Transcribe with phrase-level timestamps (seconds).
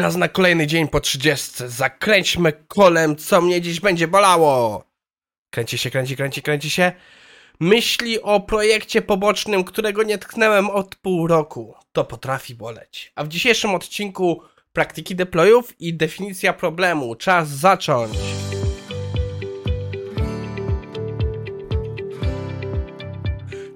[0.00, 1.52] Czas na kolejny dzień po 30.
[1.66, 4.84] Zakręćmy kolem, co mnie dziś będzie bolało.
[5.50, 6.92] Kręci się, kręci, kręci, kręci się.
[7.60, 11.74] Myśli o projekcie pobocznym, którego nie tknąłem od pół roku.
[11.92, 13.12] To potrafi boleć.
[13.14, 14.42] A w dzisiejszym odcinku
[14.72, 17.14] praktyki deployów i definicja problemu.
[17.14, 18.18] Czas zacząć.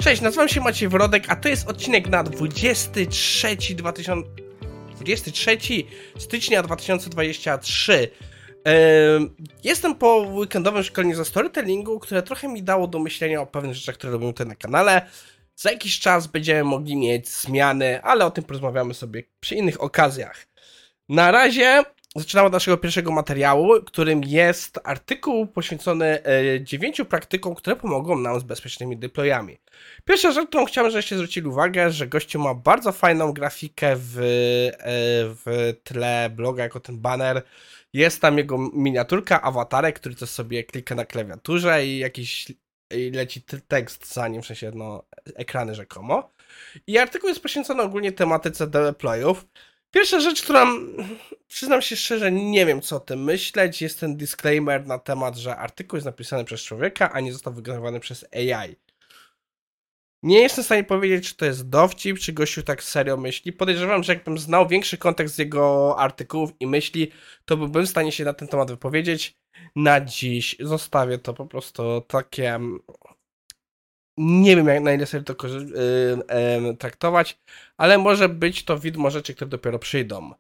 [0.01, 4.44] Cześć, nazywam się Maciej Wrodek, a to jest odcinek na 23 2000...
[5.05, 5.59] 23
[6.19, 8.11] stycznia 2023.
[9.65, 13.95] Jestem po weekendowym szkoleniu ze storytellingu, które trochę mi dało do myślenia o pewnych rzeczach,
[13.95, 15.07] które robimy tutaj na kanale.
[15.57, 20.47] Za jakiś czas będziemy mogli mieć zmiany, ale o tym porozmawiamy sobie przy innych okazjach.
[21.09, 21.83] Na razie
[22.15, 28.41] zaczynamy od naszego pierwszego materiału, którym jest artykuł poświęcony e, dziewięciu praktykom, które pomogą nam
[28.41, 29.59] z bezpiecznymi deployami.
[30.05, 34.23] Pierwsza rzecz, którą chciałem, żebyście zwrócili uwagę, że gościu ma bardzo fajną grafikę w, e,
[35.45, 37.43] w tle bloga, jako ten banner.
[37.93, 42.47] Jest tam jego miniaturka, awatarek, który coś sobie klika na klawiaturze i jakiś
[42.91, 46.31] i leci tekst za nim, w sensie no, ekrany rzekomo.
[46.87, 49.47] I artykuł jest poświęcony ogólnie tematyce deployów.
[49.95, 50.67] Pierwsza rzecz, która
[51.49, 55.57] przyznam się szczerze, nie wiem co o tym myśleć, jest ten disclaimer na temat, że
[55.57, 58.77] artykuł jest napisany przez człowieka, a nie został wygenerowany przez AI.
[60.23, 63.53] Nie jestem w stanie powiedzieć, czy to jest dowcip, czy gościu tak serio myśli.
[63.53, 67.11] Podejrzewam, że jakbym znał większy kontekst jego artykułów i myśli,
[67.45, 69.35] to byłbym w stanie się na ten temat wypowiedzieć.
[69.77, 72.61] Na dziś zostawię to po prostu takie
[74.17, 77.39] nie wiem, jak na ile sobie to yy, traktować,
[77.77, 80.35] ale może być to widmo rzeczy, które dopiero przyjdą.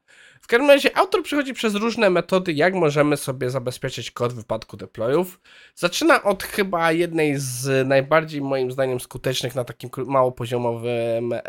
[0.44, 4.76] W każdym razie autor przechodzi przez różne metody, jak możemy sobie zabezpieczyć kod w wypadku
[4.76, 5.40] deployów.
[5.74, 11.40] Zaczyna od chyba jednej z najbardziej moim zdaniem skutecznych na takim małopoziomowym e,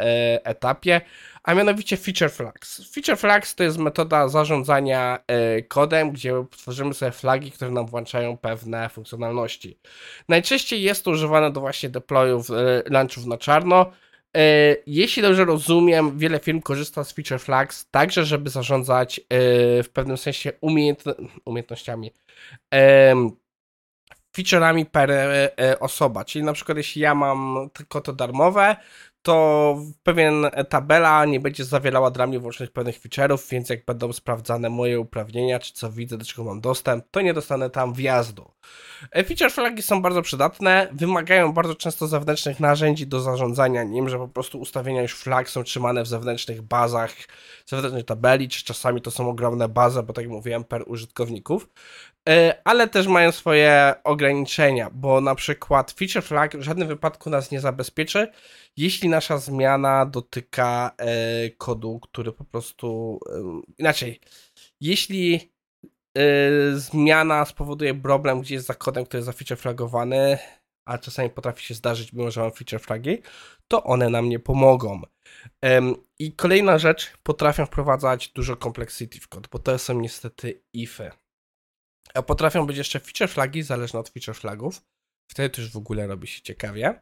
[0.46, 1.02] etapie,
[1.44, 2.92] a mianowicie Feature Flags.
[2.94, 8.38] Feature Flags to jest metoda zarządzania e, kodem, gdzie tworzymy sobie flagi, które nam włączają
[8.38, 9.80] pewne funkcjonalności.
[10.30, 13.92] Najczęściej jest to używane do właśnie deployów, e, launchów na czarno,
[14.88, 19.24] jeśli dobrze rozumiem, wiele firm korzysta z Feature Flags także, żeby zarządzać e,
[19.84, 21.04] w pewnym sensie umiejęt...
[21.46, 22.12] umiejętnościami,
[24.36, 26.26] featureami per e, osoba.
[26.26, 28.76] Czyli na przykład jeśli ja mam tylko to darmowe,
[29.26, 34.70] to pewien tabela nie będzie zawierała dla mnie włącznych pewnych feature'ów, więc jak będą sprawdzane
[34.70, 38.52] moje uprawnienia, czy co widzę, do czego mam dostęp, to nie dostanę tam wjazdu.
[39.12, 44.18] E, feature flagi są bardzo przydatne, wymagają bardzo często zewnętrznych narzędzi do zarządzania nim, że
[44.18, 47.14] po prostu ustawienia już flag są trzymane w zewnętrznych bazach,
[47.66, 51.68] zewnętrznej tabeli, czy czasami to są ogromne bazy, bo tak jak mówiłem, per użytkowników.
[52.30, 57.52] E, ale też mają swoje ograniczenia, bo na przykład feature flag w żadnym wypadku nas
[57.52, 58.28] nie zabezpieczy,
[58.78, 63.20] jeśli nasza zmiana dotyka e, kodu, który po prostu
[63.78, 64.20] inaczej,
[64.82, 65.56] jeśli
[66.18, 70.38] Yy, zmiana spowoduje problem, gdzie jest za kodem, który jest za feature flagowany,
[70.88, 73.22] a czasami potrafi się zdarzyć, mimo że mam feature flagi,
[73.68, 75.02] to one nam nie pomogą.
[76.20, 81.12] I kolejna rzecz, potrafią wprowadzać dużo complexity w kod, bo to są niestety ify.
[82.14, 84.82] A potrafią być jeszcze feature flagi, zależne od feature flagów.
[85.32, 87.02] Wtedy już w ogóle robi się ciekawie.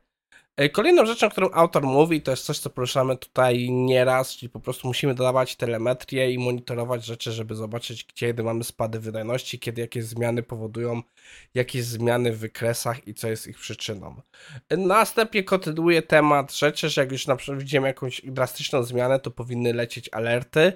[0.58, 4.59] E, kolejną rzeczą, którą autor mówi, to jest coś, co poruszamy tutaj nieraz, czyli po
[4.59, 10.03] prostu musimy dodawać telemetrię i monitorować rzeczy, żeby zobaczyć, kiedy mamy spady wydajności, kiedy jakieś
[10.06, 11.02] zmiany powodują
[11.53, 14.22] jakieś zmiany w wykresach i co jest ich przyczyną.
[14.69, 19.31] E, następnie kontynuuje temat rzeczy, że jak już na przykład widzimy jakąś drastyczną zmianę, to
[19.31, 20.74] powinny lecieć alerty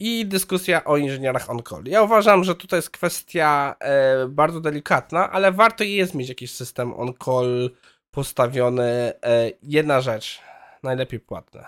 [0.00, 1.84] i dyskusja o inżynierach on-call.
[1.86, 6.94] Ja uważam, że tutaj jest kwestia e, bardzo delikatna, ale warto jest mieć jakiś system
[6.94, 7.70] on-call
[8.18, 9.12] postawiony.
[9.24, 10.40] E, jedna rzecz,
[10.82, 11.66] najlepiej płatne.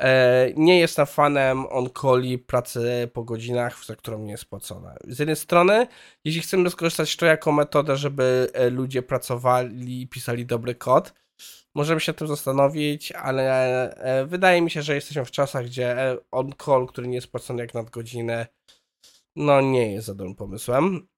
[0.00, 4.94] E, nie jestem fanem on-calli pracy po godzinach, za którą nie jest płacona.
[5.04, 5.86] Z jednej strony,
[6.24, 11.14] jeśli chcemy skorzystać z to jako metodę, żeby e, ludzie pracowali i pisali dobry kod,
[11.74, 13.94] możemy się tym zastanowić, ale
[14.26, 15.96] wydaje mi się, że jesteśmy w czasach, gdzie
[16.30, 18.46] on-call, który nie jest płacony jak nadgodzinę,
[19.36, 21.08] no nie jest za dobrym pomysłem.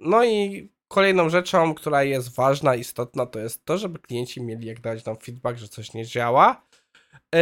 [0.00, 4.80] No i Kolejną rzeczą, która jest ważna, istotna, to jest to, żeby klienci mieli jak
[4.80, 6.62] dać nam feedback, że coś nie działa.
[7.34, 7.40] Yy,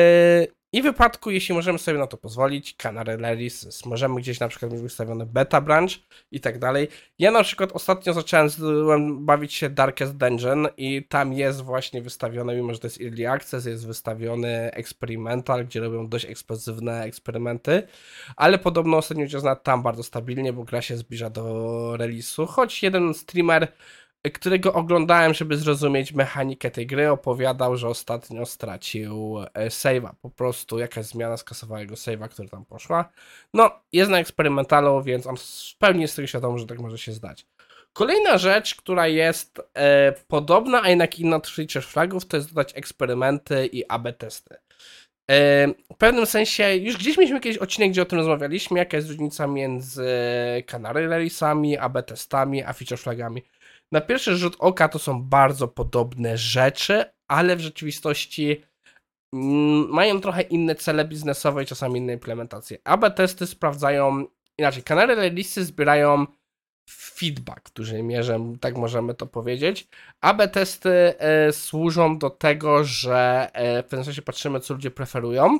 [0.72, 4.72] I w wypadku, jeśli możemy sobie na to pozwolić, Canary Release, możemy gdzieś na przykład
[4.72, 5.90] mieć wystawiony beta branch
[6.30, 6.88] i tak dalej.
[7.18, 12.74] Ja na przykład ostatnio zacząłem bawić się Darkest Dungeon i tam jest właśnie wystawione, mimo
[12.74, 17.82] że to jest Early Access, jest wystawiony Experimental, gdzie robią dość eksplozywne eksperymenty,
[18.36, 21.42] ale podobno ostatnio czas tam bardzo stabilnie, bo gra się zbliża do
[21.98, 23.72] release'u, choć jeden streamer
[24.34, 30.10] którego oglądałem, żeby zrozumieć mechanikę tej gry, opowiadał, że ostatnio stracił e, save'a.
[30.22, 33.08] Po prostu jakaś zmiana skasowała jego save'a, która tam poszła.
[33.54, 37.12] No, jest na eksperymentalu, więc on w pełni jest tego świadomy, że tak może się
[37.12, 37.46] zdać.
[37.92, 42.72] Kolejna rzecz, która jest e, podobna, a jednak inna od feature flagów, to jest dodać
[42.76, 44.56] eksperymenty i AB testy.
[45.30, 49.08] E, w pewnym sensie, już gdzieś mieliśmy jakiś odcinek, gdzie o tym rozmawialiśmy, jaka jest
[49.08, 50.06] różnica między
[50.66, 53.42] Canary Release'ami, AB testami, a feature flagami.
[53.92, 58.62] Na pierwszy rzut oka to są bardzo podobne rzeczy, ale w rzeczywistości
[59.34, 62.78] mm, mają trochę inne cele biznesowe i czasami inne implementacje.
[62.84, 64.24] AB testy sprawdzają,
[64.58, 66.26] inaczej, Canary Release'y zbierają
[66.90, 69.88] feedback w dużej mierze, tak możemy to powiedzieć.
[70.20, 75.58] AB testy e, służą do tego, że e, w pewnym sensie patrzymy, co ludzie preferują.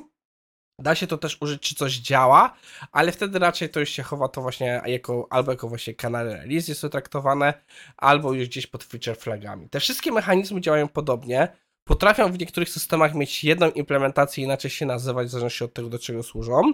[0.81, 2.55] Da się to też użyć, czy coś działa,
[2.91, 6.67] ale wtedy raczej to już się chowa to właśnie jako, albo jako właśnie kanały release
[6.67, 7.53] jest to traktowane,
[7.97, 9.69] albo już gdzieś pod feature flagami.
[9.69, 11.47] Te wszystkie mechanizmy działają podobnie,
[11.83, 15.99] potrafią w niektórych systemach mieć jedną implementację, inaczej się nazywać, w zależności od tego, do
[15.99, 16.73] czego służą,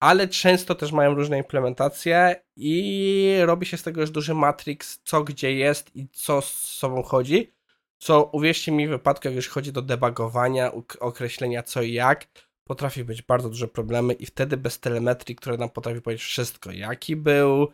[0.00, 5.24] ale często też mają różne implementacje i robi się z tego już duży matrix, co
[5.24, 7.52] gdzie jest i co z sobą chodzi,
[7.98, 12.26] co uwierzcie mi w wypadku, jak już chodzi do debugowania, określenia co i jak,
[12.70, 17.16] potrafi być bardzo duże problemy i wtedy bez telemetrii, która nam potrafi powiedzieć wszystko, jaki
[17.16, 17.68] był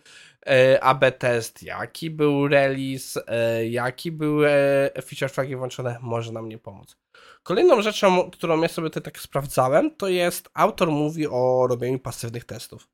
[0.46, 6.48] e, AB test, jaki był release, e, jaki były e, feature flagi włączone, może nam
[6.48, 6.96] nie pomóc.
[7.42, 12.44] Kolejną rzeczą, którą ja sobie tutaj tak sprawdzałem, to jest autor mówi o robieniu pasywnych
[12.44, 12.88] testów.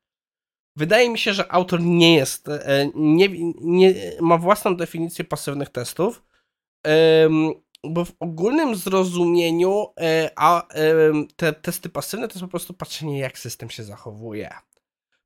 [0.76, 3.28] Wydaje mi się, że autor nie jest, e, nie,
[3.60, 6.22] nie ma własną definicję pasywnych testów
[7.84, 10.92] bo w ogólnym zrozumieniu e, a, e,
[11.36, 14.50] te testy pasywne to jest po prostu patrzenie, jak system się zachowuje.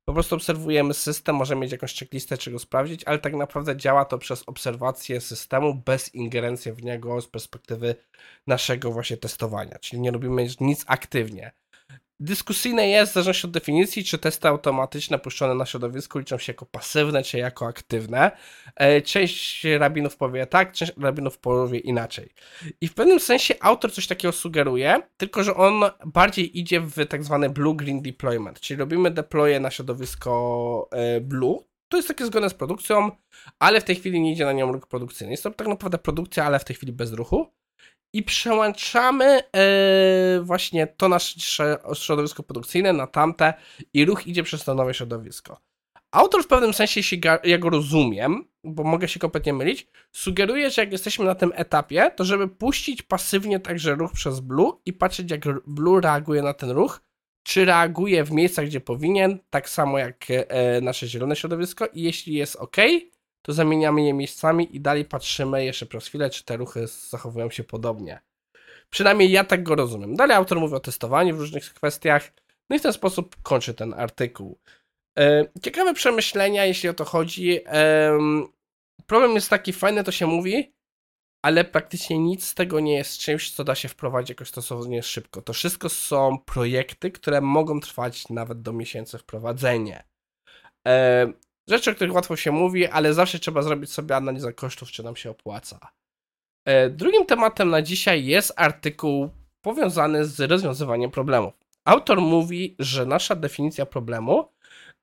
[0.05, 4.17] Po prostu obserwujemy system, możemy mieć jakąś checklistę, czego sprawdzić, ale tak naprawdę działa to
[4.17, 7.95] przez obserwację systemu bez ingerencji w niego z perspektywy
[8.47, 9.79] naszego właśnie testowania.
[9.79, 11.51] Czyli nie robimy nic aktywnie.
[12.19, 16.65] Dyskusyjne jest, w zależności od definicji, czy testy automatyczne puszczone na środowisku liczą się jako
[16.65, 18.31] pasywne, czy jako aktywne.
[18.75, 22.33] E, część rabinów powie tak, część rabinów powie inaczej.
[22.81, 27.23] I w pewnym sensie autor coś takiego sugeruje, tylko że on bardziej idzie w tak
[27.23, 31.59] zwany blue-green deployment, czyli robimy deploye na środowisko e, blue,
[31.89, 33.11] to jest takie zgodne z produkcją,
[33.59, 35.31] ale w tej chwili nie idzie na nią ruch produkcyjny.
[35.31, 37.47] Jest to tak naprawdę produkcja, ale w tej chwili bez ruchu
[38.13, 39.43] i przełączamy
[40.35, 43.53] yy, właśnie to nasze środowisko produkcyjne na tamte
[43.93, 45.61] i ruch idzie przez to nowe środowisko.
[46.11, 50.81] Autor w pewnym sensie, jeśli ja go rozumiem, bo mogę się kompletnie mylić, sugeruje, że
[50.81, 55.31] jak jesteśmy na tym etapie, to żeby puścić pasywnie także ruch przez Blue i patrzeć
[55.31, 57.01] jak Blue reaguje na ten ruch,
[57.43, 62.33] czy reaguje w miejscach, gdzie powinien, tak samo jak e, nasze zielone środowisko i jeśli
[62.33, 62.77] jest ok,
[63.47, 67.63] to zamieniamy je miejscami i dalej patrzymy jeszcze przez chwilę, czy te ruchy zachowują się
[67.63, 68.21] podobnie.
[68.89, 70.15] Przynajmniej ja tak go rozumiem.
[70.15, 72.31] Dalej autor mówi o testowaniu w różnych kwestiach,
[72.69, 74.59] no i w ten sposób kończy ten artykuł.
[75.19, 77.59] E, ciekawe przemyślenia, jeśli o to chodzi.
[79.05, 80.73] Problem jest taki, fajne to się mówi,
[81.41, 85.41] ale praktycznie nic z tego nie jest czymś, co da się wprowadzić jakoś stosownie szybko.
[85.41, 90.03] To wszystko są projekty, które mogą trwać nawet do miesięcy wprowadzenie.
[91.69, 95.15] Rzeczy, o których łatwo się mówi, ale zawsze trzeba zrobić sobie analizę kosztów, czy nam
[95.15, 95.79] się opłaca.
[96.65, 99.29] E, drugim tematem na dzisiaj jest artykuł
[99.61, 101.53] powiązany z rozwiązywaniem problemów.
[101.85, 104.51] Autor mówi, że nasza definicja problemu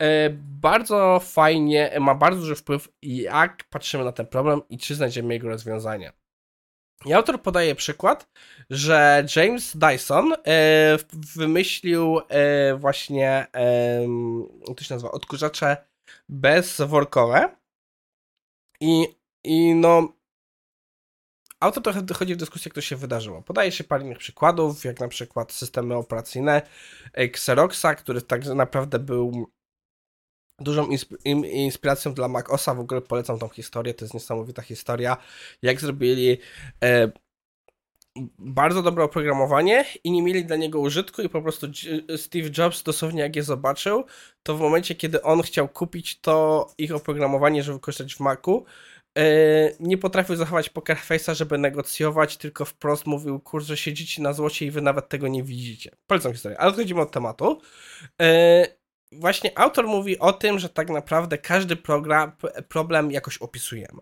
[0.03, 0.31] e,
[0.61, 5.49] bardzo fajnie, ma bardzo duży wpływ, jak patrzymy na ten problem i czy znajdziemy jego
[5.49, 6.13] rozwiązanie.
[7.07, 8.29] I autor podaje przykład,
[8.71, 10.37] że James Dyson e,
[11.37, 12.21] wymyślił
[12.77, 13.47] właśnie,
[14.69, 15.77] jak to się nazywa, odkurzacze
[16.29, 17.57] bezworkowe.
[18.81, 19.07] I,
[19.45, 20.13] I no.
[21.61, 23.43] Auto trochę dochodzi w dyskusję, jak to się wydarzyło.
[23.43, 26.63] Podaje się parę innych przykładów, jak na przykład systemy operacyjne
[27.13, 29.51] Xeroxa, który tak naprawdę był
[30.59, 30.89] dużą
[31.45, 32.75] inspiracją dla MacOSa.
[32.75, 35.17] W ogóle polecam tą historię, to jest niesamowita historia,
[35.63, 36.39] jak zrobili
[36.83, 37.13] e,
[38.39, 41.67] bardzo dobre oprogramowanie i nie mieli dla niego użytku i po prostu
[42.17, 44.05] Steve Jobs dosłownie jak je zobaczył,
[44.43, 48.65] to w momencie, kiedy on chciał kupić to ich oprogramowanie, żeby wykorzystać w Macu,
[49.19, 49.25] e,
[49.81, 54.71] nie potrafił zachować poker face'a, żeby negocjować, tylko wprost mówił, kurczę, siedzicie na złocie i
[54.71, 55.91] wy nawet tego nie widzicie.
[56.07, 57.61] Polecam historię, ale odchodzimy od tematu.
[58.23, 58.67] E,
[59.13, 62.33] właśnie autor mówi o tym, że tak naprawdę każdy program,
[62.69, 64.01] problem jakoś opisujemy.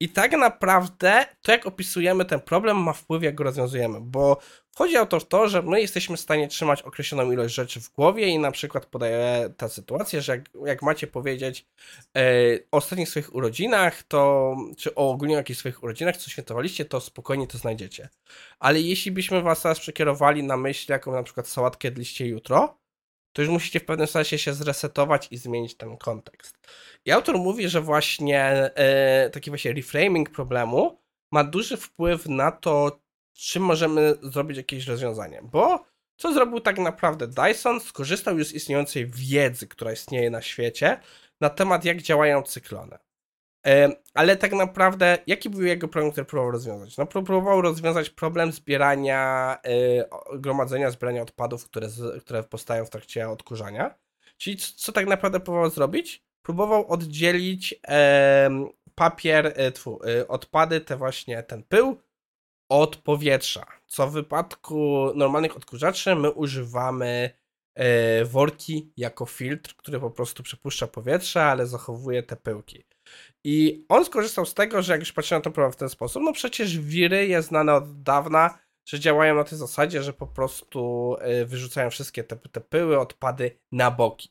[0.00, 4.38] I tak naprawdę to, jak opisujemy ten problem, ma wpływ, jak go rozwiązujemy, bo
[4.76, 8.26] chodzi o to to, że my jesteśmy w stanie trzymać określoną ilość rzeczy w głowie
[8.26, 11.66] i na przykład podaję tę sytuację, że jak, jak macie powiedzieć
[12.16, 12.22] e,
[12.72, 17.46] o ostatnich swoich urodzinach, to czy o ogólnie jakichś swoich urodzinach, co świętowaliście, to spokojnie
[17.46, 18.08] to znajdziecie.
[18.58, 22.78] Ale jeśli byśmy was teraz przekierowali na myśl, jaką na przykład sałatkę jedliście jutro,
[23.38, 26.58] to już musicie w pewnym sensie się zresetować i zmienić ten kontekst.
[27.04, 28.40] I autor mówi, że właśnie
[28.74, 30.98] e, taki właśnie reframing problemu
[31.32, 33.00] ma duży wpływ na to,
[33.32, 35.40] czy możemy zrobić jakieś rozwiązanie.
[35.42, 35.84] Bo
[36.16, 37.80] co zrobił tak naprawdę Dyson?
[37.80, 41.00] Skorzystał już z istniejącej wiedzy, która istnieje na świecie
[41.40, 42.98] na temat, jak działają cyklony.
[43.66, 46.96] E, ale tak naprawdę, jaki był jego problem, który próbował rozwiązać?
[46.96, 51.88] No, próbował rozwiązać problem zbierania, e, gromadzenia, zbierania odpadów, które,
[52.20, 53.94] które powstają w trakcie odkurzania.
[54.36, 56.24] Czyli co tak naprawdę próbował zrobić?
[56.42, 57.74] Próbował oddzielić
[58.94, 62.00] papier, e, tfu, odpady, te właśnie ten pył,
[62.68, 63.66] od powietrza.
[63.86, 67.30] Co w wypadku normalnych odkurzaczy my używamy
[68.24, 72.84] worki jako filtr, który po prostu przepuszcza powietrze, ale zachowuje te pyłki.
[73.44, 76.22] I on skorzystał z tego, że jak już patrzyłem na to problem w ten sposób,
[76.22, 78.58] no przecież wiry jest znane od dawna,
[78.88, 83.58] że działają na tej zasadzie, że po prostu y, wyrzucają wszystkie te, te pyły, odpady
[83.72, 84.30] na boki.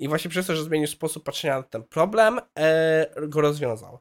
[0.00, 3.98] I właśnie przez to, że zmienił sposób patrzenia na ten problem, e, go rozwiązał.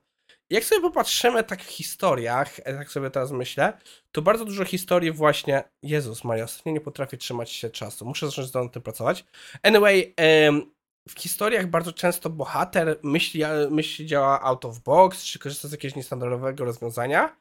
[0.49, 3.77] Jak sobie popatrzymy tak w historiach, e, tak sobie teraz myślę,
[4.11, 8.53] to bardzo dużo historii właśnie, Jezus Maria, ostatnio nie potrafię trzymać się czasu, muszę zacząć
[8.53, 9.25] nad tym pracować.
[9.63, 10.13] Anyway,
[11.09, 15.95] w historiach bardzo często bohater myśli, myśli działa out of box, czy korzysta z jakiegoś
[15.95, 17.37] niestandardowego rozwiązania.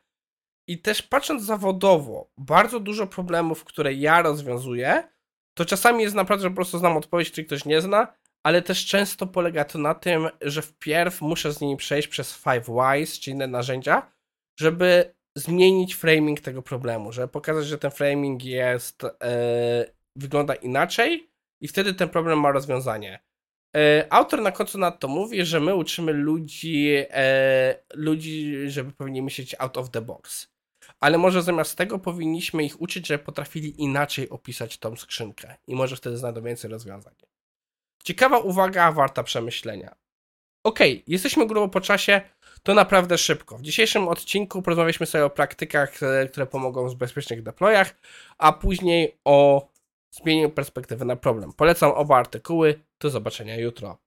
[0.68, 5.08] I też patrząc zawodowo, bardzo dużo problemów, które ja rozwiązuję,
[5.54, 8.14] to czasami jest naprawdę, że po prostu znam odpowiedź, czy ktoś nie zna,
[8.46, 12.68] ale też często polega to na tym, że wpierw muszę z nimi przejść przez Five
[12.68, 14.12] Whys, czy inne narzędzia,
[14.60, 19.10] żeby zmienić framing tego problemu, żeby pokazać, że ten framing jest, yy,
[20.16, 23.20] wygląda inaczej i wtedy ten problem ma rozwiązanie.
[23.76, 29.22] E, autor na końcu na to mówi, że my uczymy ludzi, e, ludzi, żeby powinni
[29.22, 30.48] myśleć out of the box.
[31.00, 35.96] Ale może zamiast tego powinniśmy ich uczyć, żeby potrafili inaczej opisać tą skrzynkę i może
[35.96, 37.14] wtedy znajdą więcej rozwiązań.
[38.06, 39.94] Ciekawa uwaga, warta przemyślenia.
[40.64, 42.20] Ok, jesteśmy grubo po czasie,
[42.62, 43.58] to naprawdę szybko.
[43.58, 47.94] W dzisiejszym odcinku porozmawialiśmy sobie o praktykach, e, które pomogą w bezpiecznych deployach,
[48.38, 49.68] a później o
[50.10, 51.52] zmienieniu perspektywy na problem.
[51.52, 52.80] Polecam oba artykuły.
[53.00, 53.98] Do zobaczenia jutro.